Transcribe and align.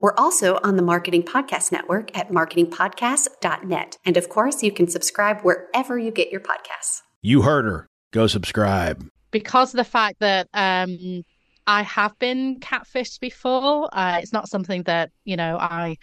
We're 0.00 0.14
also 0.16 0.58
on 0.64 0.76
the 0.76 0.82
Marketing 0.82 1.22
Podcast 1.22 1.72
Network 1.72 2.16
at 2.16 2.30
marketingpodcast.net. 2.30 3.98
And 4.06 4.16
of 4.16 4.30
course, 4.30 4.62
you 4.62 4.72
can 4.72 4.88
subscribe 4.88 5.42
wherever 5.42 5.98
you 5.98 6.10
get 6.10 6.30
your 6.30 6.40
podcasts. 6.40 7.02
You 7.20 7.42
heard 7.42 7.66
her. 7.66 7.86
Go 8.10 8.26
subscribe. 8.26 9.06
Because 9.30 9.74
of 9.74 9.76
the 9.76 9.84
fact 9.84 10.20
that 10.20 10.48
um, 10.54 11.22
I 11.66 11.82
have 11.82 12.18
been 12.18 12.60
catfished 12.60 13.20
before, 13.20 13.90
uh, 13.92 14.18
it's 14.22 14.32
not 14.32 14.48
something 14.48 14.84
that, 14.84 15.10
you 15.24 15.36
know, 15.36 15.58
I 15.58 15.98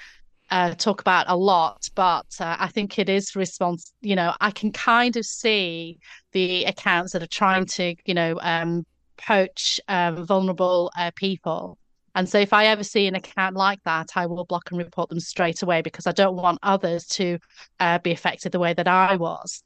uh, 0.52 0.76
talk 0.76 1.02
about 1.02 1.26
a 1.28 1.36
lot, 1.36 1.90
but 1.96 2.28
uh, 2.40 2.56
I 2.60 2.68
think 2.68 3.00
it 3.00 3.10
is 3.10 3.36
response. 3.36 3.92
You 4.02 4.16
know, 4.16 4.34
I 4.40 4.52
can 4.52 4.72
kind 4.72 5.18
of 5.18 5.26
see 5.26 5.98
the 6.34 6.66
accounts 6.66 7.14
that 7.14 7.24
are 7.24 7.28
trying 7.28 7.66
to, 7.66 7.96
you 8.06 8.14
know, 8.14 8.38
um, 8.42 8.86
poach 9.18 9.80
um, 9.88 10.24
vulnerable 10.24 10.92
uh, 10.96 11.10
people 11.16 11.80
and 12.18 12.28
so 12.28 12.40
if 12.40 12.52
I 12.52 12.66
ever 12.66 12.84
see 12.84 13.06
an 13.06 13.14
account 13.14 13.56
like 13.56 13.84
that, 13.84 14.10
I 14.16 14.26
will 14.26 14.44
block 14.44 14.72
and 14.72 14.80
report 14.80 15.10
them 15.10 15.20
straight 15.20 15.62
away 15.62 15.84
because 15.84 16.08
I 16.08 16.12
don't 16.14 16.36
want 16.36 16.58
others 16.64 17.06
to 17.10 17.38
uh, 17.80 18.00
be 18.00 18.12
affected 18.12 18.52
the 18.52 18.60
way 18.60 18.74
that 18.74 18.88
I 18.88 19.18
was. 19.18 19.62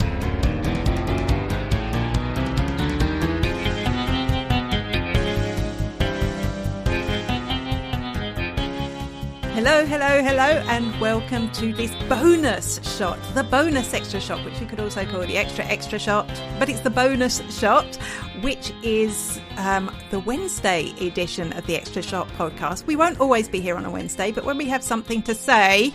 Hello, 9.64 9.86
hello, 9.86 10.24
hello, 10.24 10.64
and 10.70 11.00
welcome 11.00 11.52
to 11.52 11.72
this 11.72 11.94
bonus 12.10 12.82
shot, 12.98 13.20
the 13.36 13.44
bonus 13.44 13.94
extra 13.94 14.20
shot, 14.20 14.44
which 14.44 14.60
you 14.60 14.66
could 14.66 14.80
also 14.80 15.06
call 15.06 15.20
the 15.20 15.38
extra 15.38 15.64
extra 15.66 16.00
shot, 16.00 16.28
but 16.58 16.68
it's 16.68 16.80
the 16.80 16.90
bonus 16.90 17.44
shot, 17.56 17.96
which 18.42 18.74
is 18.82 19.40
um, 19.58 19.96
the 20.10 20.20
Wednesday 20.22 20.92
edition 21.00 21.54
of 21.54 21.64
the 21.68 21.76
Extra 21.76 22.02
Shot 22.02 22.28
podcast. 22.30 22.88
We 22.88 22.96
won't 22.96 23.20
always 23.20 23.48
be 23.48 23.62
here 23.62 23.76
on 23.76 23.86
a 23.86 23.92
Wednesday, 23.92 24.32
but 24.32 24.46
when 24.46 24.58
we 24.58 24.66
have 24.66 24.82
something 24.82 25.22
to 25.22 25.36
say, 25.36 25.94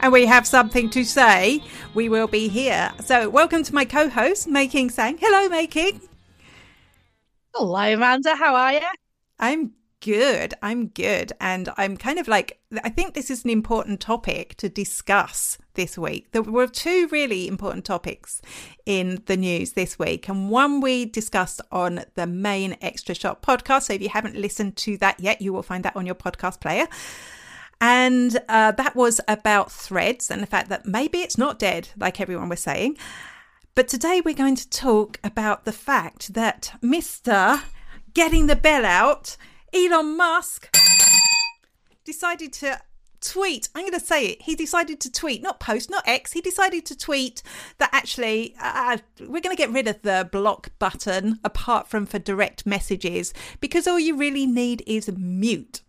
and 0.00 0.12
we 0.12 0.26
have 0.26 0.46
something 0.46 0.90
to 0.90 1.02
say, 1.02 1.62
we 1.94 2.10
will 2.10 2.28
be 2.28 2.48
here. 2.48 2.92
So, 3.00 3.30
welcome 3.30 3.62
to 3.62 3.74
my 3.74 3.86
co 3.86 4.10
host, 4.10 4.46
May 4.46 4.68
King 4.68 4.90
Sang. 4.90 5.16
Hello, 5.16 5.48
May 5.48 5.68
King. 5.68 6.02
Hello, 7.54 7.94
Amanda. 7.94 8.36
How 8.36 8.54
are 8.54 8.74
you? 8.74 8.80
I'm 9.38 9.72
good. 10.06 10.54
I'm 10.62 10.86
good. 10.86 11.32
And 11.40 11.68
I'm 11.76 11.96
kind 11.96 12.20
of 12.20 12.28
like, 12.28 12.60
I 12.84 12.90
think 12.90 13.14
this 13.14 13.28
is 13.28 13.44
an 13.44 13.50
important 13.50 13.98
topic 13.98 14.56
to 14.58 14.68
discuss 14.68 15.58
this 15.74 15.98
week. 15.98 16.30
There 16.30 16.42
were 16.42 16.68
two 16.68 17.08
really 17.10 17.48
important 17.48 17.84
topics 17.84 18.40
in 18.86 19.20
the 19.26 19.36
news 19.36 19.72
this 19.72 19.98
week, 19.98 20.28
and 20.28 20.48
one 20.48 20.80
we 20.80 21.06
discussed 21.06 21.60
on 21.72 22.04
the 22.14 22.26
main 22.26 22.76
Extra 22.80 23.16
Shot 23.16 23.42
podcast. 23.42 23.82
So 23.82 23.94
if 23.94 24.00
you 24.00 24.08
haven't 24.08 24.36
listened 24.36 24.76
to 24.76 24.96
that 24.98 25.18
yet, 25.18 25.42
you 25.42 25.52
will 25.52 25.64
find 25.64 25.84
that 25.84 25.96
on 25.96 26.06
your 26.06 26.14
podcast 26.14 26.60
player. 26.60 26.86
And 27.80 28.38
uh, 28.48 28.70
that 28.72 28.94
was 28.94 29.20
about 29.26 29.72
threads 29.72 30.30
and 30.30 30.40
the 30.40 30.46
fact 30.46 30.68
that 30.68 30.86
maybe 30.86 31.18
it's 31.18 31.36
not 31.36 31.58
dead, 31.58 31.88
like 31.96 32.20
everyone 32.20 32.48
was 32.48 32.60
saying. 32.60 32.96
But 33.74 33.88
today 33.88 34.22
we're 34.24 34.34
going 34.34 34.56
to 34.56 34.70
talk 34.70 35.18
about 35.24 35.64
the 35.64 35.72
fact 35.72 36.34
that 36.34 36.78
Mr. 36.80 37.60
Getting 38.14 38.46
the 38.46 38.56
Bell 38.56 38.86
Out 38.86 39.36
Elon 39.76 40.16
Musk 40.16 40.74
decided 42.04 42.52
to 42.54 42.80
tweet. 43.20 43.68
I'm 43.74 43.82
going 43.82 43.92
to 43.92 44.00
say 44.00 44.26
it. 44.28 44.42
He 44.42 44.54
decided 44.54 45.00
to 45.00 45.12
tweet, 45.12 45.42
not 45.42 45.60
post, 45.60 45.90
not 45.90 46.06
X. 46.06 46.32
He 46.32 46.40
decided 46.40 46.86
to 46.86 46.96
tweet 46.96 47.42
that 47.76 47.90
actually 47.92 48.54
uh, 48.60 48.96
we're 49.20 49.42
going 49.42 49.54
to 49.54 49.60
get 49.60 49.70
rid 49.70 49.86
of 49.86 50.00
the 50.00 50.28
block 50.32 50.70
button 50.78 51.40
apart 51.44 51.88
from 51.88 52.06
for 52.06 52.18
direct 52.18 52.64
messages 52.64 53.34
because 53.60 53.86
all 53.86 54.00
you 54.00 54.16
really 54.16 54.46
need 54.46 54.82
is 54.86 55.10
mute. 55.14 55.82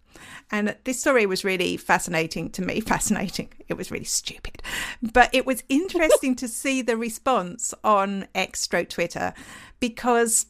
And 0.51 0.75
this 0.83 0.99
story 0.99 1.25
was 1.25 1.45
really 1.45 1.77
fascinating 1.77 2.49
to 2.51 2.61
me. 2.61 2.79
Fascinating. 2.81 3.49
It 3.67 3.75
was 3.75 3.91
really 3.91 4.05
stupid. 4.05 4.61
But 5.01 5.29
it 5.33 5.45
was 5.45 5.63
interesting 5.69 6.35
to 6.37 6.47
see 6.47 6.81
the 6.81 6.97
response 6.97 7.73
on 7.83 8.27
X 8.33 8.61
stroke 8.61 8.89
Twitter 8.89 9.33
because 9.79 10.47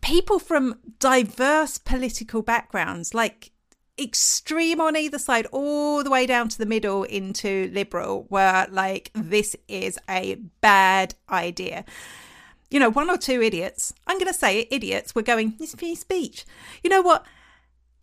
people 0.00 0.38
from 0.38 0.78
diverse 0.98 1.78
political 1.78 2.42
backgrounds, 2.42 3.14
like 3.14 3.52
extreme 3.98 4.80
on 4.80 4.96
either 4.96 5.18
side, 5.18 5.46
all 5.52 6.02
the 6.02 6.10
way 6.10 6.26
down 6.26 6.48
to 6.48 6.58
the 6.58 6.66
middle 6.66 7.04
into 7.04 7.70
liberal, 7.72 8.26
were 8.30 8.66
like, 8.70 9.10
this 9.14 9.54
is 9.68 9.98
a 10.08 10.36
bad 10.60 11.14
idea. 11.28 11.84
You 12.70 12.78
know, 12.78 12.90
one 12.90 13.10
or 13.10 13.18
two 13.18 13.42
idiots, 13.42 13.92
I'm 14.06 14.18
going 14.18 14.32
to 14.32 14.38
say 14.38 14.60
it, 14.60 14.68
idiots, 14.70 15.14
were 15.14 15.22
going, 15.22 15.54
it's 15.58 15.74
free 15.74 15.94
speech. 15.94 16.44
You 16.82 16.90
know 16.90 17.02
what? 17.02 17.26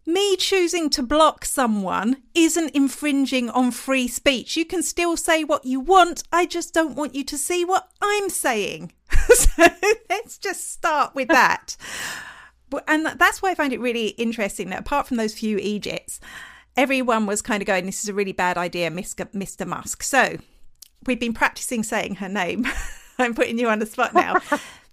Me 0.07 0.37
choosing 0.37 0.89
to 0.91 1.03
block 1.03 1.43
someone 1.43 2.17
isn't 2.33 2.69
infringing 2.69 3.49
on 3.49 3.71
free 3.71 4.07
speech. 4.07 4.55
You 4.55 4.65
can 4.65 4.81
still 4.81 5.17
say 5.17 5.43
what 5.43 5.65
you 5.65 5.81
want. 5.81 6.23
I 6.31 6.45
just 6.45 6.73
don't 6.73 6.95
want 6.95 7.13
you 7.13 7.23
to 7.25 7.37
see 7.37 7.65
what 7.65 7.89
I'm 8.01 8.29
saying. 8.29 8.93
so 9.33 9.67
let's 10.09 10.37
just 10.37 10.71
start 10.71 11.13
with 11.13 11.27
that. 11.27 11.75
and 12.87 13.05
that's 13.05 13.41
why 13.41 13.51
I 13.51 13.55
find 13.55 13.73
it 13.73 13.81
really 13.81 14.07
interesting 14.07 14.69
that 14.69 14.79
apart 14.79 15.07
from 15.07 15.17
those 15.17 15.37
few 15.37 15.57
Egypts, 15.57 16.21
everyone 16.77 17.25
was 17.25 17.41
kind 17.41 17.61
of 17.61 17.67
going, 17.67 17.85
this 17.85 18.01
is 18.01 18.09
a 18.09 18.13
really 18.13 18.31
bad 18.31 18.57
idea, 18.57 18.89
Mr. 18.89 19.67
Musk. 19.67 20.03
So 20.03 20.37
we've 21.05 21.19
been 21.19 21.33
practicing 21.33 21.83
saying 21.83 22.15
her 22.15 22.29
name. 22.29 22.65
I'm 23.19 23.33
putting 23.33 23.59
you 23.59 23.67
on 23.67 23.79
the 23.79 23.85
spot 23.85 24.13
now. 24.13 24.35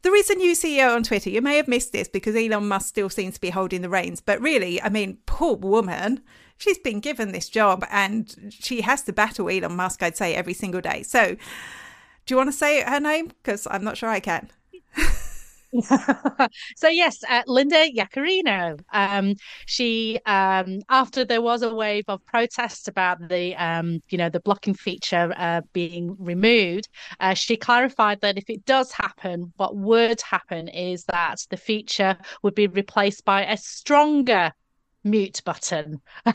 There 0.04 0.14
is 0.14 0.28
a 0.28 0.34
new 0.34 0.52
CEO 0.52 0.94
on 0.94 1.02
Twitter. 1.02 1.30
You 1.30 1.40
may 1.40 1.56
have 1.56 1.66
missed 1.66 1.92
this 1.92 2.08
because 2.08 2.36
Elon 2.36 2.68
Musk 2.68 2.88
still 2.88 3.08
seems 3.08 3.36
to 3.36 3.40
be 3.40 3.48
holding 3.48 3.80
the 3.80 3.88
reins. 3.88 4.20
But 4.20 4.38
really, 4.38 4.80
I 4.82 4.90
mean, 4.90 5.16
poor 5.24 5.56
woman. 5.56 6.20
She's 6.58 6.76
been 6.76 7.00
given 7.00 7.32
this 7.32 7.48
job 7.48 7.86
and 7.90 8.36
she 8.50 8.82
has 8.82 9.00
to 9.04 9.14
battle 9.14 9.48
Elon 9.48 9.74
Musk, 9.74 10.02
I'd 10.02 10.18
say, 10.18 10.34
every 10.34 10.52
single 10.52 10.82
day. 10.82 11.04
So, 11.04 11.36
do 12.26 12.34
you 12.34 12.36
want 12.36 12.48
to 12.48 12.52
say 12.52 12.82
her 12.82 13.00
name? 13.00 13.28
Because 13.28 13.66
I'm 13.70 13.82
not 13.82 13.96
sure 13.96 14.10
I 14.10 14.20
can. 14.20 14.50
so 16.76 16.88
yes, 16.88 17.18
uh, 17.28 17.42
Linda 17.46 17.88
Yaccarino. 17.90 18.78
Um, 18.92 19.34
she 19.66 20.20
um, 20.26 20.80
after 20.88 21.24
there 21.24 21.42
was 21.42 21.62
a 21.62 21.74
wave 21.74 22.04
of 22.08 22.24
protests 22.26 22.86
about 22.86 23.28
the 23.28 23.56
um, 23.56 24.00
you 24.08 24.18
know 24.18 24.28
the 24.28 24.40
blocking 24.40 24.74
feature 24.74 25.32
uh, 25.36 25.62
being 25.72 26.16
removed, 26.18 26.88
uh, 27.20 27.34
she 27.34 27.56
clarified 27.56 28.20
that 28.20 28.38
if 28.38 28.48
it 28.48 28.64
does 28.64 28.92
happen, 28.92 29.52
what 29.56 29.76
would 29.76 30.20
happen 30.20 30.68
is 30.68 31.04
that 31.06 31.36
the 31.50 31.56
feature 31.56 32.16
would 32.42 32.54
be 32.54 32.68
replaced 32.68 33.24
by 33.24 33.44
a 33.44 33.56
stronger 33.56 34.52
mute 35.04 35.40
button. 35.44 36.00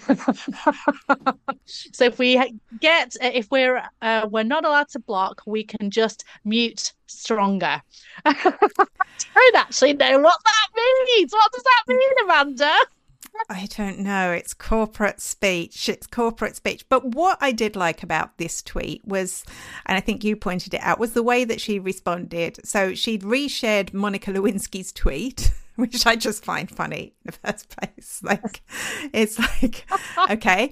so 1.65 2.05
if 2.05 2.19
we 2.19 2.53
get 2.79 3.15
if 3.21 3.49
we're 3.51 3.83
uh, 4.01 4.27
we're 4.29 4.43
not 4.43 4.65
allowed 4.65 4.89
to 4.89 4.99
block, 4.99 5.41
we 5.45 5.63
can 5.63 5.89
just 5.91 6.23
mute 6.45 6.93
stronger. 7.07 7.81
I 8.25 8.33
don't 9.33 9.55
actually 9.55 9.93
know 9.93 10.19
what 10.19 10.39
that 10.45 10.67
means. 10.75 11.31
What 11.31 11.51
does 11.51 11.63
that 11.63 11.83
mean, 11.87 12.09
Amanda? 12.23 12.71
I 13.49 13.67
don't 13.67 13.99
know. 13.99 14.31
It's 14.31 14.53
corporate 14.53 15.21
speech. 15.21 15.87
It's 15.87 16.07
corporate 16.07 16.55
speech. 16.55 16.85
But 16.89 17.05
what 17.05 17.37
I 17.41 17.51
did 17.51 17.75
like 17.75 18.03
about 18.03 18.37
this 18.37 18.61
tweet 18.61 19.05
was, 19.05 19.43
and 19.85 19.97
I 19.97 20.01
think 20.01 20.23
you 20.23 20.35
pointed 20.35 20.73
it 20.73 20.81
out, 20.81 20.99
was 20.99 21.13
the 21.13 21.23
way 21.23 21.45
that 21.45 21.61
she 21.61 21.79
responded. 21.79 22.59
So 22.65 22.93
she'd 22.95 23.21
reshared 23.21 23.93
Monica 23.93 24.31
Lewinsky's 24.31 24.91
tweet. 24.91 25.51
which 25.91 26.05
I 26.05 26.15
just 26.15 26.43
find 26.43 26.69
funny 26.69 27.13
in 27.25 27.31
the 27.31 27.31
first 27.31 27.69
place. 27.69 28.21
Like, 28.29 28.61
it's 29.13 29.39
like, 29.39 29.85
okay, 30.29 30.71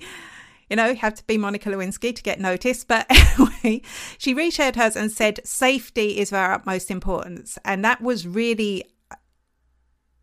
you 0.69 0.75
know, 0.75 0.87
you 0.87 0.95
have 0.97 1.15
to 1.15 1.23
be 1.25 1.37
Monica 1.37 1.69
Lewinsky 1.69 2.15
to 2.15 2.21
get 2.21 2.39
noticed. 2.39 2.87
But 2.87 3.05
anyway, 3.09 3.81
she 4.17 4.35
reshared 4.35 4.75
hers 4.75 4.95
and 4.95 5.11
said, 5.11 5.39
safety 5.45 6.19
is 6.19 6.31
of 6.31 6.37
our 6.37 6.53
utmost 6.53 6.91
importance. 6.91 7.57
And 7.63 7.83
that 7.85 8.01
was 8.01 8.27
really, 8.27 8.85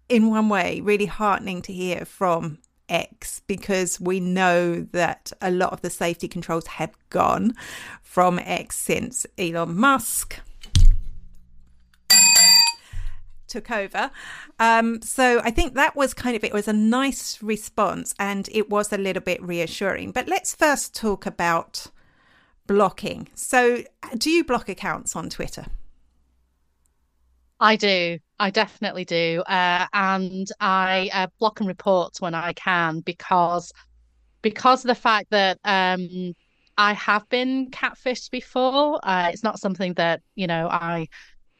in 0.08 0.28
one 0.28 0.48
way, 0.48 0.80
really 0.80 1.06
heartening 1.06 1.62
to 1.62 1.72
hear 1.72 2.04
from 2.04 2.58
X 2.88 3.40
because 3.46 3.98
we 3.98 4.20
know 4.20 4.82
that 4.92 5.32
a 5.40 5.50
lot 5.50 5.72
of 5.72 5.80
the 5.80 5.90
safety 5.90 6.28
controls 6.28 6.66
have 6.66 6.92
gone 7.08 7.54
from 8.02 8.38
X 8.38 8.76
since 8.76 9.26
Elon 9.38 9.74
Musk 9.76 10.40
took 13.54 13.70
over. 13.70 14.10
Um, 14.58 15.00
so 15.00 15.40
I 15.44 15.50
think 15.50 15.74
that 15.74 15.94
was 15.94 16.12
kind 16.12 16.36
of 16.36 16.42
it 16.42 16.52
was 16.52 16.66
a 16.66 16.72
nice 16.72 17.40
response 17.42 18.14
and 18.18 18.48
it 18.52 18.68
was 18.68 18.92
a 18.92 18.98
little 18.98 19.22
bit 19.22 19.40
reassuring. 19.42 20.10
But 20.10 20.26
let's 20.28 20.54
first 20.54 20.94
talk 20.94 21.24
about 21.24 21.86
blocking. 22.66 23.28
So, 23.34 23.84
do 24.18 24.30
you 24.30 24.42
block 24.44 24.68
accounts 24.68 25.14
on 25.14 25.30
Twitter? 25.30 25.66
I 27.60 27.76
do. 27.76 28.18
I 28.40 28.50
definitely 28.50 29.04
do. 29.04 29.42
Uh, 29.46 29.86
and 29.92 30.48
I 30.60 31.10
uh, 31.12 31.28
block 31.38 31.60
and 31.60 31.68
report 31.68 32.16
when 32.18 32.34
I 32.34 32.52
can 32.54 33.00
because 33.00 33.72
because 34.42 34.84
of 34.84 34.88
the 34.88 34.94
fact 34.96 35.30
that 35.30 35.58
um, 35.64 36.34
I 36.76 36.92
have 36.94 37.28
been 37.28 37.70
catfished 37.70 38.32
before. 38.32 39.00
Uh, 39.02 39.30
it's 39.32 39.44
not 39.44 39.60
something 39.60 39.94
that 39.94 40.22
you 40.34 40.48
know 40.48 40.68
I 40.68 41.08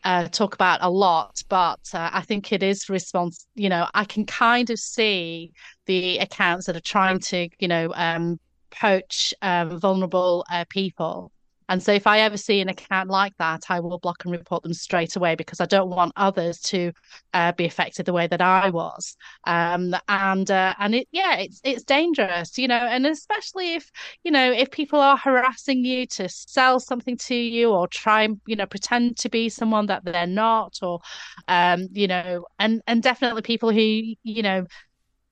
uh, 0.04 0.28
talk 0.28 0.54
about 0.54 0.80
a 0.82 0.90
lot, 0.90 1.42
but 1.48 1.80
uh, 1.92 2.10
I 2.12 2.20
think 2.20 2.52
it 2.52 2.62
is 2.62 2.88
response. 2.88 3.46
You 3.54 3.68
know, 3.68 3.88
I 3.94 4.04
can 4.04 4.26
kind 4.26 4.68
of 4.70 4.78
see 4.78 5.52
the 5.86 6.18
accounts 6.18 6.66
that 6.66 6.76
are 6.76 6.80
trying 6.80 7.18
to, 7.20 7.48
you 7.58 7.68
know, 7.68 7.92
um, 7.94 8.38
poach 8.70 9.32
um, 9.42 9.78
vulnerable 9.78 10.44
uh, 10.50 10.64
people 10.68 11.32
and 11.68 11.82
so 11.82 11.92
if 11.92 12.06
I 12.06 12.20
ever 12.20 12.36
see 12.36 12.60
an 12.60 12.68
account 12.68 13.08
like 13.08 13.36
that, 13.38 13.64
I 13.68 13.80
will 13.80 13.98
block 13.98 14.24
and 14.24 14.32
report 14.32 14.62
them 14.62 14.74
straight 14.74 15.16
away 15.16 15.34
because 15.34 15.60
I 15.60 15.66
don't 15.66 15.88
want 15.88 16.12
others 16.16 16.60
to 16.62 16.92
uh, 17.32 17.52
be 17.52 17.64
affected 17.64 18.06
the 18.06 18.12
way 18.12 18.26
that 18.26 18.40
I 18.40 18.70
was. 18.70 19.16
Um, 19.44 19.94
and 20.08 20.50
uh, 20.50 20.74
and 20.78 20.94
it 20.94 21.08
yeah, 21.12 21.36
it's 21.36 21.60
it's 21.64 21.84
dangerous, 21.84 22.58
you 22.58 22.68
know, 22.68 22.76
and 22.76 23.06
especially 23.06 23.74
if 23.74 23.90
you 24.24 24.30
know 24.30 24.52
if 24.52 24.70
people 24.70 25.00
are 25.00 25.16
harassing 25.16 25.84
you 25.84 26.06
to 26.06 26.28
sell 26.28 26.80
something 26.80 27.16
to 27.18 27.34
you 27.34 27.70
or 27.70 27.88
try 27.88 28.22
and 28.22 28.40
you 28.46 28.56
know 28.56 28.66
pretend 28.66 29.16
to 29.18 29.28
be 29.28 29.48
someone 29.48 29.86
that 29.86 30.04
they're 30.04 30.26
not, 30.26 30.78
or 30.82 31.00
um, 31.48 31.88
you 31.92 32.08
know, 32.08 32.44
and 32.58 32.82
and 32.86 33.02
definitely 33.02 33.42
people 33.42 33.70
who 33.70 34.14
you 34.22 34.42
know 34.42 34.66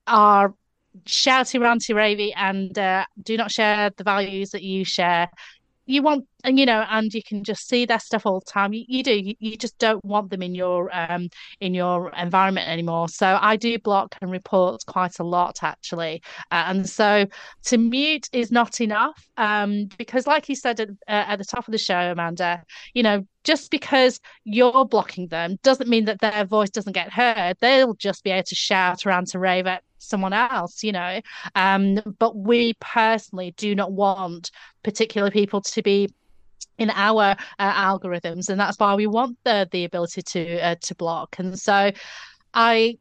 are 0.07 0.53
shouty 1.05 1.59
ranty 1.59 1.95
ravey 1.95 2.31
and 2.35 2.77
uh, 2.77 3.05
do 3.21 3.35
not 3.37 3.51
share 3.51 3.89
the 3.97 4.03
values 4.03 4.51
that 4.51 4.61
you 4.61 4.83
share 4.85 5.29
you 5.85 6.01
want 6.01 6.25
and 6.43 6.59
you 6.59 6.65
know 6.65 6.85
and 6.89 7.13
you 7.13 7.21
can 7.23 7.43
just 7.43 7.67
see 7.67 7.85
their 7.85 7.99
stuff 7.99 8.25
all 8.25 8.39
the 8.39 8.51
time. 8.51 8.73
You, 8.73 8.85
you 8.87 9.03
do 9.03 9.13
you, 9.13 9.35
you, 9.39 9.57
just 9.57 9.77
don't 9.77 10.03
want 10.03 10.29
them 10.29 10.41
in 10.41 10.55
your 10.55 10.89
um 10.93 11.29
in 11.59 11.73
your 11.73 12.11
environment 12.11 12.67
anymore. 12.67 13.09
So 13.09 13.37
i 13.41 13.55
do 13.55 13.77
block 13.79 14.15
and 14.21 14.31
report 14.31 14.83
quite 14.85 15.19
a 15.19 15.23
lot 15.23 15.59
actually. 15.63 16.21
Uh, 16.51 16.65
and 16.67 16.89
so 16.89 17.25
to 17.65 17.77
mute 17.77 18.29
is 18.31 18.51
not 18.51 18.81
enough 18.81 19.27
um 19.37 19.87
because 19.97 20.27
like 20.27 20.49
you 20.49 20.55
said 20.55 20.79
at, 20.79 20.89
uh, 20.89 20.93
at 21.07 21.37
the 21.37 21.45
top 21.45 21.67
of 21.67 21.71
the 21.71 21.77
show 21.77 22.11
amanda 22.11 22.63
you 22.93 23.03
know 23.03 23.25
just 23.43 23.71
because 23.71 24.19
you're 24.43 24.85
blocking 24.85 25.27
them 25.27 25.57
doesn't 25.63 25.89
mean 25.89 26.05
that 26.05 26.19
their 26.21 26.45
voice 26.45 26.69
doesn't 26.69 26.93
get 26.93 27.11
heard. 27.11 27.57
They'll 27.59 27.93
just 27.95 28.23
be 28.23 28.31
able 28.31 28.43
to 28.43 28.55
shout 28.55 29.05
around 29.05 29.27
to 29.27 29.39
rave 29.39 29.67
at 29.67 29.83
someone 30.03 30.33
else, 30.33 30.83
you 30.83 30.91
know. 30.91 31.21
Um, 31.55 31.99
but 32.19 32.35
we 32.35 32.73
personally 32.79 33.53
do 33.57 33.75
not 33.75 33.91
want 33.91 34.51
particular 34.83 35.31
people 35.31 35.61
to 35.61 35.81
be 35.81 36.09
in 36.77 36.89
our 36.89 37.35
uh, 37.59 37.73
algorithms, 37.73 38.49
and 38.49 38.59
that's 38.59 38.79
why 38.79 38.95
we 38.95 39.07
want 39.07 39.37
the 39.43 39.67
the 39.71 39.85
ability 39.85 40.21
to 40.21 40.59
uh, 40.59 40.75
to 40.81 40.95
block. 40.95 41.37
And 41.39 41.57
so, 41.59 41.91
I 42.53 42.97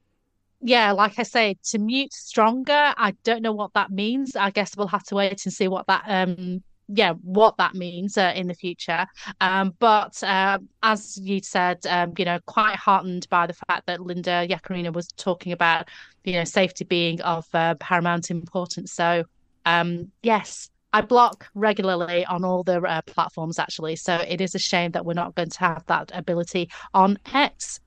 yeah, 0.61 0.93
like 0.93 1.19
I 1.19 1.25
say, 1.25 1.57
to 1.71 1.79
mute 1.79 2.13
stronger, 2.13 2.95
I 2.97 3.15
don't 3.25 3.43
know 3.43 3.53
what 3.53 3.73
that 3.75 3.91
means. 3.91 4.37
I 4.37 4.51
guess 4.51 4.77
we'll 4.77 4.87
have 4.89 5.05
to 5.05 5.17
wait 5.17 5.45
and 5.45 5.53
see 5.53 5.69
what 5.69 5.87
that 5.89 6.05
um 6.07 6.63
yeah, 6.88 7.12
what 7.23 7.56
that 7.58 7.75
means 7.75 8.19
uh, 8.19 8.32
in 8.34 8.46
the 8.49 8.55
future. 8.55 9.06
Um, 9.40 9.75
but 9.79 10.23
uh, 10.23 10.58
as 10.82 11.19
you 11.19 11.40
said, 11.43 11.84
um, 11.87 12.12
you 12.19 12.25
know, 12.25 12.38
quite 12.46 12.76
heartened 12.76 13.26
by 13.31 13.46
the 13.46 13.55
fact 13.55 13.87
that 13.87 14.00
Linda 14.00 14.46
Yaccarino 14.49 14.93
was 14.93 15.08
talking 15.08 15.52
about, 15.52 15.88
you 16.25 16.34
know, 16.34 16.44
safety 16.44 16.84
being 16.84 17.20
of 17.23 17.46
uh, 17.55 17.75
paramount 17.76 18.31
importance. 18.31 18.93
So, 18.93 19.25
um, 19.64 20.11
yes, 20.23 20.70
I 20.93 21.00
block 21.00 21.49
regularly 21.55 22.25
on 22.26 22.44
all 22.44 22.62
the 22.62 22.81
uh, 22.82 23.02
platforms 23.02 23.58
actually. 23.58 23.96
So 23.96 24.17
it 24.29 24.40
is 24.40 24.55
a 24.55 24.58
shame 24.58 24.90
that 24.93 25.05
we're 25.05 25.14
not 25.14 25.34
going 25.34 25.50
to 25.50 25.58
have 25.61 25.84
that 25.87 26.11
ability 26.12 26.69
on 26.93 27.19
X. 27.32 27.81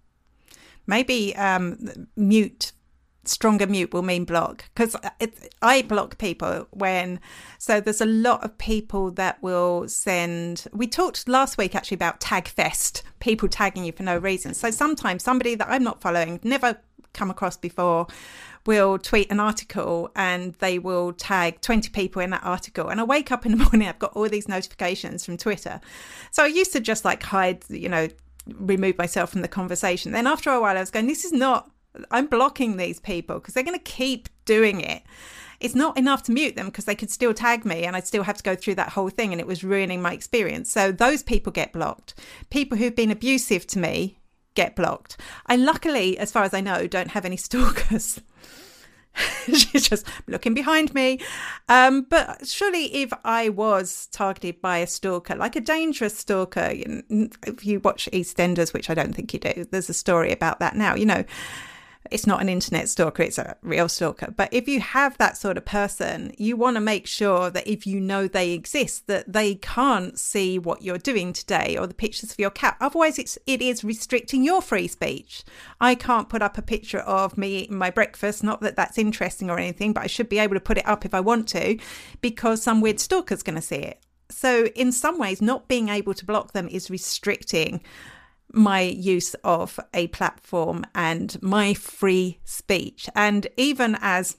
Maybe 0.88 1.36
um, 1.36 2.08
mute 2.16 2.72
stronger 3.28 3.68
mute 3.68 3.94
will 3.94 4.02
mean 4.02 4.26
block 4.26 4.66
because 4.74 4.96
uh, 4.96 5.10
I 5.62 5.82
block 5.82 6.18
people 6.18 6.68
when 6.72 7.20
so 7.58 7.80
there's 7.80 8.02
a 8.02 8.06
lot 8.06 8.44
of 8.44 8.58
people 8.58 9.12
that 9.12 9.42
will 9.42 9.88
send 9.88 10.66
we 10.74 10.88
talked 10.88 11.28
last 11.28 11.58
week 11.58 11.76
actually 11.76 11.96
about 11.96 12.20
tag 12.20 12.48
fest 12.48 13.04
people 13.20 13.50
tagging 13.50 13.84
you 13.84 13.92
for 13.92 14.04
no 14.04 14.18
reason. 14.18 14.54
So 14.54 14.70
sometimes 14.70 15.24
somebody 15.24 15.56
that 15.56 15.68
I'm 15.68 15.84
not 15.84 16.00
following 16.00 16.40
never 16.44 16.78
come 17.14 17.32
across 17.32 17.58
before 17.58 18.06
will 18.68 19.00
tweet 19.00 19.32
an 19.32 19.40
article 19.40 20.12
and 20.16 20.54
they 20.56 20.78
will 20.78 21.14
tag 21.14 21.62
20 21.62 21.90
people 21.90 22.22
in 22.22 22.30
that 22.32 22.44
article. 22.44 22.90
And 22.90 23.00
I 23.00 23.04
wake 23.04 23.32
up 23.32 23.46
in 23.46 23.54
the 23.54 23.58
morning 23.72 23.88
I've 23.88 24.00
got 24.00 24.14
all 24.16 24.30
these 24.30 24.48
notifications 24.48 25.26
from 25.26 25.38
Twitter. 25.38 25.82
So 26.32 26.44
I 26.44 26.48
used 26.48 26.72
to 26.74 26.80
just 26.80 27.04
like 27.04 27.24
hide 27.24 27.64
you 27.70 27.90
know 27.90 28.10
remove 28.60 28.96
myself 29.00 29.32
from 29.32 29.42
the 29.42 29.48
conversation. 29.48 30.12
Then 30.12 30.28
after 30.28 30.52
a 30.52 30.62
while 30.62 30.78
I 30.78 30.82
was 30.82 30.92
going 30.92 31.08
this 31.08 31.26
is 31.26 31.32
not 31.32 31.72
I'm 32.12 32.28
blocking 32.28 32.78
these 32.78 33.00
people 33.00 33.36
because 33.40 33.54
they're 33.54 33.64
going 33.64 33.78
to 33.78 33.84
keep 33.84 34.30
doing 34.46 34.82
it. 34.82 35.04
It's 35.60 35.76
not 35.76 35.98
enough 35.98 36.24
to 36.24 36.32
mute 36.32 36.56
them 36.56 36.68
because 36.68 36.86
they 36.86 36.96
could 36.96 37.10
still 37.10 37.34
tag 37.34 37.66
me 37.66 37.84
and 37.84 37.96
I'd 37.96 38.08
still 38.08 38.24
have 38.24 38.38
to 38.38 38.44
go 38.44 38.56
through 38.56 38.76
that 38.76 38.90
whole 38.90 39.10
thing 39.10 39.32
and 39.32 39.40
it 39.40 39.48
was 39.48 39.64
ruining 39.64 40.02
my 40.02 40.14
experience. 40.14 40.72
So 40.72 40.92
those 40.92 41.24
people 41.24 41.52
get 41.52 41.72
blocked. 41.72 42.14
People 42.50 42.78
who've 42.78 42.96
been 42.96 43.12
abusive 43.12 43.66
to 43.68 43.80
me 43.80 44.20
get 44.54 44.76
blocked. 44.76 45.18
I 45.48 45.56
luckily, 45.56 46.18
as 46.18 46.32
far 46.32 46.44
as 46.44 46.54
I 46.54 46.62
know, 46.62 46.88
don't 46.88 47.12
have 47.12 47.26
any 47.26 47.38
stalkers. 47.38 48.22
She's 49.46 49.88
just 49.88 50.06
looking 50.28 50.54
behind 50.54 50.94
me. 50.94 51.22
Um, 51.70 52.06
but 52.10 52.46
surely, 52.48 52.94
if 52.94 53.14
I 53.24 53.50
was 53.50 54.08
targeted 54.12 54.62
by 54.62 54.80
a 54.80 54.88
stalker, 54.88 55.36
like 55.36 55.56
a 55.56 55.62
dangerous 55.62 56.18
stalker, 56.18 56.70
if 56.74 57.66
you 57.66 57.80
watch 57.80 58.10
EastEnders, 58.12 58.74
which 58.74 58.90
I 58.90 58.94
don't 58.94 59.16
think 59.16 59.34
you 59.34 59.40
do, 59.40 59.66
there's 59.72 59.90
a 59.90 59.94
story 59.94 60.34
about 60.34 60.60
that 60.60 60.76
now. 60.76 60.96
You 60.96 61.06
know, 61.06 61.24
it's 62.12 62.28
not 62.28 62.42
an 62.42 62.50
internet 62.50 62.90
stalker, 62.90 63.24
it's 63.24 63.38
a 63.38 63.58
real 63.62 63.90
stalker. 63.90 64.34
But 64.36 64.54
if 64.54 64.68
you 64.68 64.80
have 64.80 65.18
that 65.18 65.38
sort 65.38 65.58
of 65.58 65.66
person, 65.66 66.34
you 66.38 66.56
want 66.56 66.76
to 66.76 66.82
make 66.82 67.08
sure 67.08 67.50
that 67.50 67.68
if 67.68 67.86
you 67.88 68.00
know 68.00 68.28
they 68.28 68.52
exist, 68.52 69.08
that 69.08 69.32
they 69.32 69.56
can't 69.56 70.18
see 70.20 70.60
what 70.60 70.82
you're 70.82 70.98
doing 70.98 71.34
today 71.34 71.78
or 71.78 71.88
the 71.88 71.94
pictures 71.94 72.32
of 72.32 72.40
your 72.40 72.50
cat. 72.50 72.78
Otherwise, 72.80 73.18
it's 73.18 73.38
it 73.48 73.62
is 73.62 73.84
restricting 73.84 74.44
your 74.44 74.62
free 74.62 74.88
speech. 74.88 75.44
I 75.82 75.96
can't 75.96 76.30
put 76.30 76.42
up 76.42 76.58
a 76.58 76.62
picture 76.62 77.00
of 77.00 77.38
me 77.38 77.58
eating 77.58 77.78
my 77.78 77.90
breakfast. 77.90 78.44
Not 78.44 78.62
that 78.62 78.76
that's 78.76 78.98
interesting 78.98 79.50
or 79.50 79.58
anything, 79.58 79.94
but 79.94 80.04
I 80.04 80.08
should 80.08 80.30
be 80.30 80.40
able 80.40 80.56
to 80.56 80.60
put 80.60 80.78
it 80.78 80.88
up 80.88 81.06
if 81.06 81.14
I 81.14 81.20
want 81.20 81.48
to, 81.50 81.78
because 82.22 82.62
some 82.62 82.82
weird 82.82 83.00
stalker's 83.00 83.44
going 83.44 83.56
to 83.56 83.62
see 83.62 83.76
it. 83.76 84.02
So, 84.30 84.66
in 84.76 84.92
some 84.92 85.20
ways, 85.20 85.42
not 85.42 85.68
being 85.68 85.90
able 85.90 86.14
to 86.16 86.26
block 86.26 86.54
them 86.54 86.68
is 86.68 86.90
restricting 86.90 87.82
my 88.56 88.82
use 88.82 89.34
of 89.44 89.80
a 89.94 90.08
platform 90.08 90.86
and 90.96 91.42
my 91.42 91.74
free 91.74 92.40
speech. 92.44 93.10
And 93.16 93.48
even 93.58 93.98
as 94.02 94.38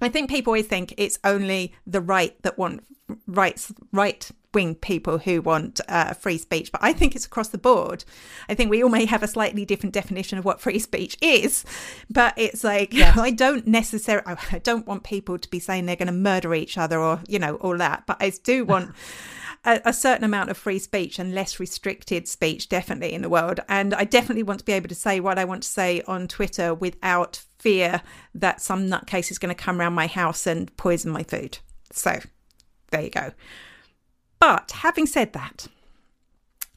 I 0.00 0.08
think 0.08 0.30
people 0.30 0.50
always 0.50 0.66
think 0.66 0.94
it's 0.96 1.18
only 1.24 1.74
the 1.86 2.00
right 2.00 2.40
that 2.42 2.58
want 2.58 2.84
rights, 3.26 3.72
right 3.92 4.28
wing 4.54 4.74
people 4.74 5.18
who 5.18 5.40
want 5.40 5.80
uh, 5.88 6.12
free 6.12 6.38
speech, 6.38 6.70
but 6.72 6.82
I 6.82 6.92
think 6.92 7.14
it's 7.14 7.24
across 7.24 7.48
the 7.48 7.58
board. 7.58 8.04
I 8.48 8.54
think 8.54 8.70
we 8.70 8.82
all 8.82 8.90
may 8.90 9.06
have 9.06 9.22
a 9.22 9.28
slightly 9.28 9.64
different 9.64 9.94
definition 9.94 10.38
of 10.38 10.44
what 10.44 10.60
free 10.60 10.78
speech 10.78 11.16
is, 11.20 11.64
but 12.10 12.34
it's 12.36 12.64
like 12.64 12.92
yes. 12.92 13.16
I 13.18 13.30
don't 13.30 13.66
necessarily, 13.66 14.36
I 14.50 14.58
don't 14.58 14.86
want 14.86 15.04
people 15.04 15.38
to 15.38 15.48
be 15.48 15.58
saying 15.58 15.86
they're 15.86 15.96
going 15.96 16.06
to 16.06 16.12
murder 16.12 16.54
each 16.54 16.76
other 16.76 16.98
or 17.00 17.20
you 17.28 17.38
know 17.38 17.56
all 17.56 17.78
that, 17.78 18.04
but 18.06 18.16
I 18.20 18.32
do 18.42 18.64
want 18.64 18.92
a, 19.64 19.80
a, 19.84 19.92
certain 19.92 20.24
amount 20.24 20.50
of 20.50 20.56
free 20.56 20.78
speech 20.78 21.18
and 21.18 21.34
less 21.34 21.60
restricted 21.60 22.26
speech, 22.26 22.68
definitely 22.68 23.12
in 23.12 23.22
the 23.22 23.28
world. 23.28 23.60
And 23.68 23.94
I 23.94 24.04
definitely 24.04 24.42
want 24.42 24.60
to 24.60 24.64
be 24.64 24.72
able 24.72 24.88
to 24.88 24.94
say 24.94 25.20
what 25.20 25.38
I 25.38 25.44
want 25.44 25.62
to 25.62 25.68
say 25.68 26.02
on 26.06 26.28
Twitter 26.28 26.74
without 26.74 27.42
fear 27.58 28.02
that 28.34 28.60
some 28.60 28.88
nutcase 28.88 29.30
is 29.30 29.38
going 29.38 29.54
to 29.54 29.62
come 29.62 29.80
around 29.80 29.92
my 29.94 30.06
house 30.06 30.46
and 30.46 30.74
poison 30.76 31.12
my 31.12 31.22
food. 31.22 31.58
So 31.92 32.18
there 32.90 33.02
you 33.02 33.10
go. 33.10 33.32
But 34.38 34.72
having 34.72 35.06
said 35.06 35.32
that, 35.34 35.68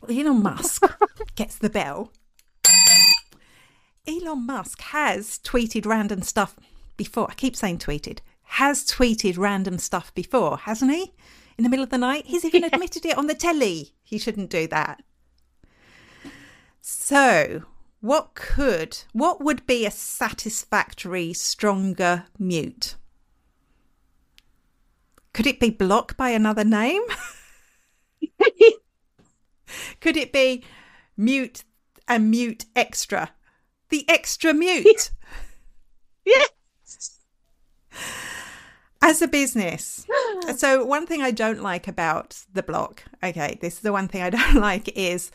Elon 0.08 0.44
Musk 0.44 0.84
gets 1.36 1.58
the 1.58 1.70
bell. 1.70 2.12
Elon 4.08 4.46
Musk 4.46 4.82
has 4.82 5.40
tweeted 5.40 5.88
random 5.88 6.22
stuff 6.22 6.56
before. 6.96 7.32
I 7.32 7.34
keep 7.34 7.56
saying 7.56 7.80
tweeted. 7.80 8.20
Has 8.44 8.86
tweeted 8.86 9.40
random 9.40 9.80
stuff 9.80 10.14
before, 10.14 10.58
hasn't 10.60 10.92
he? 10.92 11.14
In 11.58 11.64
the 11.64 11.70
middle 11.70 11.84
of 11.84 11.90
the 11.90 11.98
night. 11.98 12.26
He's 12.26 12.46
even 12.46 12.64
admitted 12.72 13.06
it 13.06 13.18
on 13.18 13.28
the 13.28 13.36
telly. 13.36 13.94
He 14.04 14.18
shouldn't 14.18 14.50
do 14.50 14.68
that. 14.68 15.04
So, 16.82 17.64
what 18.02 18.36
could, 18.36 19.00
what 19.14 19.42
would 19.42 19.66
be 19.66 19.86
a 19.86 19.92
satisfactory, 19.92 21.34
stronger 21.34 22.26
mute? 22.38 22.96
Could 25.34 25.48
it 25.48 25.60
be 25.60 25.70
block 25.70 26.16
by 26.16 26.30
another 26.30 26.64
name? 26.64 27.02
could 30.00 30.16
it 30.16 30.32
be 30.32 30.64
mute 31.18 31.64
and 32.08 32.30
mute 32.30 32.66
extra? 32.76 33.32
The 33.90 34.08
extra 34.08 34.54
mute. 34.54 35.12
yes. 36.26 36.50
As 39.06 39.22
a 39.22 39.28
business. 39.28 40.06
So 40.58 40.86
one 40.86 41.08
thing 41.08 41.22
I 41.22 41.32
don't 41.32 41.64
like 41.64 41.88
about 41.88 42.44
the 42.54 42.62
block, 42.62 43.04
okay, 43.24 43.58
this 43.62 43.76
is 43.76 43.80
the 43.80 43.92
one 43.92 44.08
thing 44.08 44.22
I 44.22 44.30
don't 44.38 44.56
like 44.56 44.96
is 44.96 45.32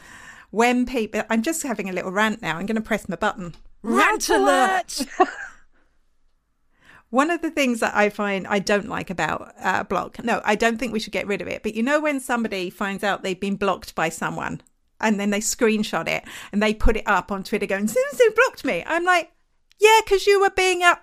when 0.51 0.87
people. 0.87 1.23
I'm 1.29 1.43
just 1.43 1.65
having 1.65 1.89
a 1.89 1.93
little 1.93 2.13
rant 2.13 2.41
now. 2.43 2.59
I'm 2.59 2.67
going 2.67 2.77
to 2.77 2.81
press 2.81 3.09
my 3.09 3.17
button. 3.17 3.55
Rant 3.83 4.29
alert. 4.29 5.05
One 7.11 7.31
of 7.31 7.43
the 7.43 7.51
things 7.51 7.81
that 7.81 7.97
I 7.97 8.09
find 8.09 8.47
I 8.47 8.61
don't 8.61 8.89
like 8.89 9.11
about 9.11 9.53
uh, 9.61 9.83
block, 9.83 10.23
no, 10.23 10.41
I 10.45 10.55
don't 10.55 10.79
think 10.79 10.93
we 10.93 11.01
should 11.01 11.13
get 11.13 11.27
rid 11.27 11.43
of 11.43 11.49
it. 11.49 11.65
But 11.65 11.75
you 11.75 11.83
know, 11.83 12.01
when 12.01 12.21
somebody 12.21 12.71
finds 12.71 13.03
out 13.03 13.25
they've 13.25 13.41
been 13.41 13.57
blocked 13.57 13.97
by 13.97 14.11
someone 14.11 14.61
and 15.01 15.19
then 15.19 15.31
they 15.31 15.41
screenshot 15.41 16.07
it 16.07 16.23
and 16.53 16.63
they 16.63 16.73
put 16.73 16.97
it 16.97 17.05
up 17.07 17.33
on 17.33 17.43
Twitter 17.43 17.67
going, 17.67 17.89
so 17.89 18.01
blocked 18.37 18.65
me. 18.65 18.85
I'm 18.87 19.05
like, 19.05 19.33
yeah, 19.81 20.01
because 20.05 20.27
you 20.27 20.41
were 20.41 20.51
being 20.51 20.85
up. 20.85 21.03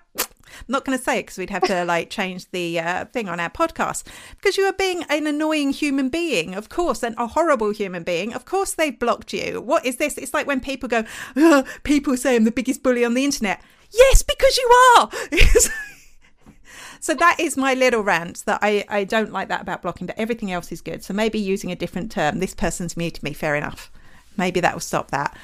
I'm 0.60 0.72
not 0.72 0.84
going 0.84 0.96
to 0.96 1.02
say 1.02 1.18
it 1.18 1.22
because 1.22 1.38
we'd 1.38 1.50
have 1.50 1.64
to 1.64 1.84
like 1.84 2.10
change 2.10 2.50
the 2.50 2.80
uh, 2.80 3.04
thing 3.06 3.28
on 3.28 3.40
our 3.40 3.50
podcast 3.50 4.04
because 4.36 4.56
you 4.56 4.64
are 4.64 4.72
being 4.72 5.04
an 5.04 5.26
annoying 5.26 5.72
human 5.72 6.08
being, 6.08 6.54
of 6.54 6.68
course, 6.68 7.02
and 7.02 7.14
a 7.18 7.26
horrible 7.26 7.70
human 7.70 8.02
being. 8.02 8.32
Of 8.32 8.44
course, 8.44 8.74
they've 8.74 8.98
blocked 8.98 9.32
you. 9.32 9.60
What 9.60 9.84
is 9.84 9.96
this? 9.96 10.18
It's 10.18 10.34
like 10.34 10.46
when 10.46 10.60
people 10.60 10.88
go, 10.88 11.04
oh, 11.36 11.64
people 11.82 12.16
say 12.16 12.36
I'm 12.36 12.44
the 12.44 12.50
biggest 12.50 12.82
bully 12.82 13.04
on 13.04 13.14
the 13.14 13.24
internet. 13.24 13.62
Yes, 13.90 14.22
because 14.22 14.56
you 14.56 14.68
are. 14.96 15.10
so 17.00 17.14
that 17.14 17.36
is 17.38 17.56
my 17.56 17.74
little 17.74 18.02
rant 18.02 18.44
that 18.46 18.58
I, 18.62 18.84
I 18.88 19.04
don't 19.04 19.32
like 19.32 19.48
that 19.48 19.62
about 19.62 19.82
blocking, 19.82 20.06
but 20.06 20.18
everything 20.18 20.52
else 20.52 20.70
is 20.72 20.80
good. 20.80 21.02
So 21.02 21.14
maybe 21.14 21.38
using 21.38 21.72
a 21.72 21.76
different 21.76 22.12
term. 22.12 22.38
This 22.38 22.54
person's 22.54 22.96
muted 22.96 23.22
me, 23.22 23.32
fair 23.32 23.54
enough. 23.56 23.90
Maybe 24.36 24.60
that 24.60 24.74
will 24.74 24.80
stop 24.80 25.10
that. 25.10 25.36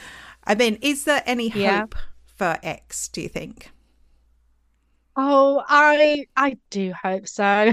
I 0.44 0.54
mean, 0.54 0.78
is 0.82 1.04
there 1.04 1.22
any 1.26 1.48
hope 1.48 1.60
yeah. 1.60 1.86
for 2.36 2.58
X, 2.62 3.08
do 3.08 3.22
you 3.22 3.28
think? 3.28 3.70
Oh, 5.16 5.62
I 5.68 6.26
I 6.36 6.56
do 6.70 6.92
hope 6.92 7.28
so. 7.28 7.72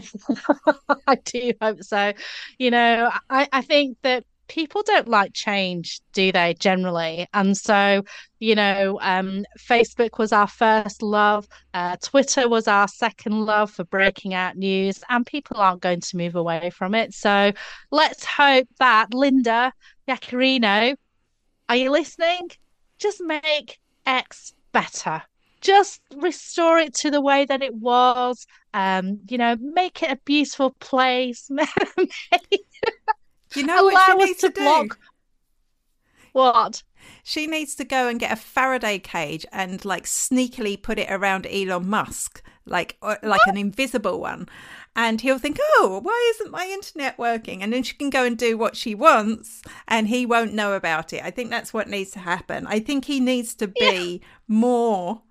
I 1.07 1.15
do 1.25 1.53
hope 1.59 1.83
so. 1.83 2.13
You 2.59 2.71
know, 2.71 3.09
I, 3.29 3.47
I 3.51 3.61
think 3.61 3.97
that 4.03 4.25
people 4.47 4.83
don't 4.83 5.07
like 5.07 5.33
change, 5.33 6.01
do 6.13 6.31
they, 6.31 6.53
generally? 6.59 7.25
And 7.33 7.57
so, 7.57 8.03
you 8.39 8.53
know, 8.53 8.99
um, 9.01 9.45
Facebook 9.57 10.19
was 10.19 10.33
our 10.33 10.47
first 10.47 11.01
love, 11.01 11.47
uh, 11.73 11.95
Twitter 12.03 12.49
was 12.49 12.67
our 12.67 12.87
second 12.87 13.45
love 13.45 13.71
for 13.71 13.85
breaking 13.85 14.33
out 14.33 14.57
news, 14.57 15.01
and 15.09 15.25
people 15.25 15.57
aren't 15.57 15.81
going 15.81 16.01
to 16.01 16.17
move 16.17 16.35
away 16.35 16.69
from 16.69 16.93
it. 16.93 17.13
So 17.13 17.53
let's 17.91 18.25
hope 18.25 18.67
that 18.79 19.13
Linda 19.13 19.73
Yaccarino, 20.07 20.95
are 21.69 21.75
you 21.75 21.89
listening? 21.91 22.49
Just 22.99 23.21
make 23.21 23.79
X 24.05 24.53
better 24.73 25.23
just 25.61 26.01
restore 26.17 26.79
it 26.79 26.93
to 26.93 27.11
the 27.11 27.21
way 27.21 27.45
that 27.45 27.61
it 27.61 27.75
was 27.75 28.45
um 28.73 29.19
you 29.29 29.37
know 29.37 29.55
make 29.59 30.03
it 30.03 30.11
a 30.11 30.19
beautiful 30.25 30.71
place 30.79 31.49
you 33.55 33.63
know 33.63 33.83
what 33.83 34.05
she 34.05 34.25
needs 34.25 34.39
to, 34.39 34.49
to 34.49 34.61
block 34.61 34.99
what 36.33 36.83
she 37.23 37.47
needs 37.47 37.75
to 37.75 37.83
go 37.83 38.07
and 38.07 38.19
get 38.19 38.31
a 38.31 38.35
Faraday 38.35 38.99
cage 38.99 39.45
and 39.51 39.83
like 39.85 40.05
sneakily 40.05 40.81
put 40.81 40.99
it 40.99 41.09
around 41.09 41.47
Elon 41.47 41.89
Musk, 41.89 42.41
like 42.65 42.97
like 43.01 43.41
an 43.47 43.57
invisible 43.57 44.19
one. 44.19 44.47
And 44.95 45.21
he'll 45.21 45.39
think, 45.39 45.57
"Oh, 45.61 45.99
why 46.03 46.33
isn't 46.35 46.51
my 46.51 46.65
internet 46.65 47.17
working?" 47.17 47.63
And 47.63 47.71
then 47.71 47.83
she 47.83 47.95
can 47.95 48.09
go 48.09 48.25
and 48.25 48.37
do 48.37 48.57
what 48.57 48.75
she 48.75 48.93
wants, 48.93 49.61
and 49.87 50.07
he 50.07 50.25
won't 50.25 50.53
know 50.53 50.73
about 50.73 51.13
it. 51.13 51.23
I 51.23 51.31
think 51.31 51.49
that's 51.49 51.73
what 51.73 51.87
needs 51.87 52.11
to 52.11 52.19
happen. 52.19 52.67
I 52.67 52.79
think 52.79 53.05
he 53.05 53.19
needs 53.19 53.55
to 53.55 53.67
be 53.67 54.19
yeah. 54.21 54.27
more 54.47 55.21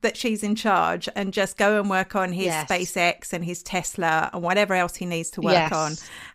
that 0.00 0.16
she's 0.16 0.42
in 0.42 0.54
charge 0.54 1.08
and 1.16 1.32
just 1.32 1.56
go 1.56 1.80
and 1.80 1.90
work 1.90 2.14
on 2.14 2.32
his 2.32 2.46
yes. 2.46 2.70
SpaceX 2.70 3.32
and 3.32 3.44
his 3.44 3.62
Tesla 3.62 4.30
and 4.32 4.42
whatever 4.42 4.74
else 4.74 4.96
he 4.96 5.06
needs 5.06 5.30
to 5.30 5.40
work 5.40 5.54
yes. 5.54 5.72
on 5.72 5.92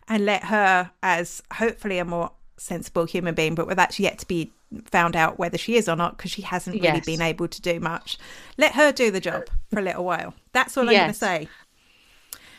and 0.08 0.26
let 0.26 0.44
her 0.44 0.90
as 1.02 1.42
hopefully 1.54 1.98
a 1.98 2.04
more 2.04 2.30
sensible 2.56 3.04
human 3.04 3.34
being 3.34 3.54
but 3.54 3.66
with 3.66 3.76
that's 3.76 3.98
yet 3.98 4.18
to 4.18 4.28
be 4.28 4.52
found 4.86 5.16
out 5.16 5.38
whether 5.38 5.56
she 5.56 5.76
is 5.76 5.88
or 5.88 5.96
not 5.96 6.16
because 6.16 6.30
she 6.30 6.42
hasn't 6.42 6.74
really 6.74 6.86
yes. 6.86 7.06
been 7.06 7.22
able 7.22 7.48
to 7.48 7.62
do 7.62 7.80
much. 7.80 8.18
Let 8.58 8.72
her 8.72 8.92
do 8.92 9.10
the 9.10 9.20
job 9.20 9.44
for 9.70 9.78
a 9.78 9.82
little 9.82 10.04
while. 10.04 10.34
That's 10.52 10.76
all 10.76 10.88
i'm 10.88 10.94
going 10.94 11.08
to 11.08 11.14
say. 11.14 11.48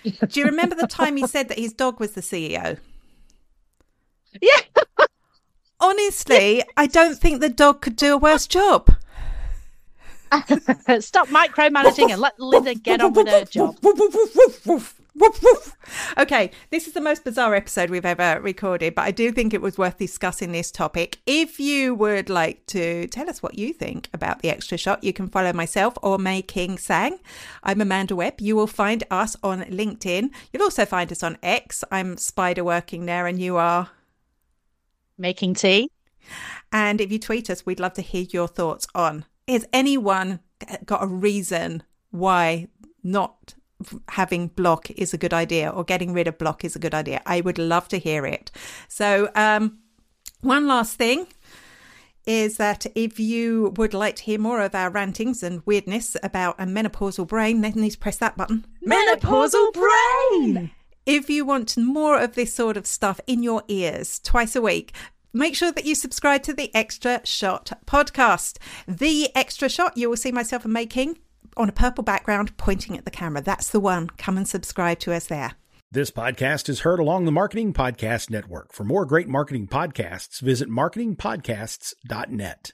Do 0.03 0.39
you 0.39 0.45
remember 0.45 0.75
the 0.75 0.88
time 0.88 1.17
he 1.17 1.27
said 1.27 1.50
that 1.50 1.59
his 1.59 1.74
dog 1.74 2.00
was 2.00 2.12
the 2.12 2.21
ceo 2.21 2.77
yeah. 4.41 4.59
Honestly 5.79 6.63
i 6.77 6.85
don't 6.85 7.17
think 7.17 7.41
the 7.41 7.50
dog 7.50 7.81
could 7.81 7.95
do 7.95 8.13
a 8.13 8.17
worse 8.17 8.45
job 8.45 8.94
Stop 11.00 11.27
micromanaging 11.29 12.12
and 12.12 12.22
let 12.22 12.39
Linda 12.39 12.75
get 12.75 13.01
on 13.01 13.13
with 13.13 13.27
her 13.27 13.46
job. 13.50 13.77
okay, 16.17 16.51
this 16.72 16.88
is 16.88 16.94
the 16.94 17.01
most 17.01 17.24
bizarre 17.24 17.55
episode 17.55 17.89
we've 17.89 18.05
ever 18.05 18.41
recorded, 18.41 18.96
but 18.96 19.03
I 19.03 19.12
do 19.12 19.32
think 19.32 19.53
it 19.53 19.62
was 19.62 19.77
worth 19.77 19.98
discussing 19.98 20.51
this 20.51 20.72
topic. 20.72 21.20
If 21.25 21.60
you 21.60 21.96
would 21.96 22.29
like 22.29 22.65
to 22.67 23.08
tell 23.08 23.29
us 23.29 23.41
what 23.41 23.58
you 23.58 23.72
think 23.72 24.10
about 24.13 24.41
the 24.41 24.50
extra 24.50 24.77
shot, 24.77 25.03
you 25.03 25.13
can 25.13 25.29
follow 25.29 25.53
myself 25.53 25.98
or 26.01 26.17
May 26.17 26.41
King 26.41 26.77
Sang. 26.77 27.20
I'm 27.63 27.79
Amanda 27.79 28.15
Webb. 28.15 28.41
You 28.41 28.55
will 28.55 28.67
find 28.67 29.03
us 29.10 29.38
on 29.41 29.62
LinkedIn. 29.63 30.32
You'll 30.51 30.63
also 30.63 30.86
find 30.86 31.12
us 31.12 31.24
on 31.24 31.38
X. 31.41 31.84
I'm 31.91 32.17
Spiderworking 32.17 33.05
there, 33.05 33.27
and 33.27 33.39
you 33.39 33.55
are 33.58 33.91
making 35.17 35.53
tea. 35.53 35.89
And 36.72 37.00
if 37.00 37.12
you 37.12 37.20
tweet 37.20 37.50
us, 37.50 37.65
we'd 37.65 37.79
love 37.79 37.94
to 37.94 38.01
hear 38.01 38.25
your 38.32 38.48
thoughts 38.48 38.88
on 38.94 39.25
has 39.47 39.65
anyone 39.73 40.39
got 40.85 41.03
a 41.03 41.07
reason 41.07 41.83
why 42.11 42.67
not 43.03 43.53
having 44.09 44.47
block 44.47 44.89
is 44.91 45.13
a 45.13 45.17
good 45.17 45.33
idea 45.33 45.69
or 45.69 45.83
getting 45.83 46.13
rid 46.13 46.27
of 46.27 46.37
block 46.37 46.63
is 46.63 46.75
a 46.75 46.79
good 46.79 46.93
idea? 46.93 47.21
I 47.25 47.41
would 47.41 47.57
love 47.57 47.87
to 47.89 47.97
hear 47.97 48.25
it. 48.25 48.51
So, 48.87 49.29
um, 49.35 49.79
one 50.41 50.67
last 50.67 50.95
thing 50.97 51.27
is 52.25 52.57
that 52.57 52.85
if 52.95 53.19
you 53.19 53.73
would 53.77 53.93
like 53.93 54.15
to 54.17 54.23
hear 54.23 54.39
more 54.39 54.61
of 54.61 54.73
our 54.73 54.89
rantings 54.89 55.43
and 55.43 55.61
weirdness 55.65 56.17
about 56.23 56.55
a 56.59 56.65
menopausal 56.65 57.27
brain, 57.27 57.61
then 57.61 57.73
need 57.75 57.91
to 57.91 57.97
press 57.97 58.17
that 58.17 58.37
button. 58.37 58.65
Menopausal 58.85 59.73
brain! 59.73 60.71
If 61.05 61.29
you 61.29 61.45
want 61.45 61.77
more 61.77 62.19
of 62.19 62.33
this 62.33 62.53
sort 62.53 62.77
of 62.77 62.87
stuff 62.87 63.19
in 63.27 63.43
your 63.43 63.63
ears 63.67 64.19
twice 64.19 64.55
a 64.55 64.61
week, 64.61 64.91
make 65.36 65.56
sure 65.56 65.72
that 65.72 65.86
you 65.86 65.96
subscribe 65.96 66.44
to 66.44 66.54
the 66.54 66.74
Extra 66.74 67.22
Shot 67.25 67.72
podcast. 67.86 68.58
The 68.88 69.30
Extra 69.36 69.70
Shot, 69.70 69.98
you 69.98 70.10
will 70.10 70.18
see 70.18 70.32
myself 70.32 70.65
May 70.65 70.86
King 70.86 71.18
on 71.58 71.70
a 71.70 71.74
purple 71.74 72.04
background 72.04 72.58
pointing 72.58 72.98
at 72.98 73.06
the 73.06 73.12
camera. 73.12 73.42
That's 73.42 73.70
the 73.70 73.80
one. 73.80 74.10
Come 74.18 74.38
and 74.38 74.48
subscribe 74.48 75.00
to 75.00 75.13
us 75.13 75.27
there. 75.27 75.54
This 75.92 76.12
podcast 76.12 76.68
is 76.68 76.82
heard 76.82 77.00
along 77.00 77.25
the 77.25 77.32
Marketing 77.32 77.72
Podcast 77.72 78.30
Network. 78.30 78.74
For 78.74 78.84
more 78.84 79.06
great 79.06 79.30
marketing 79.30 79.68
podcasts, 79.68 80.42
visit 80.42 80.70
marketingpodcasts.net. 80.70 82.72